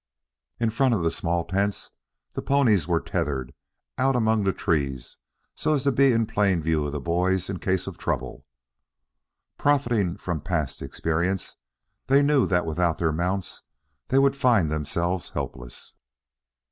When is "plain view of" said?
6.25-6.91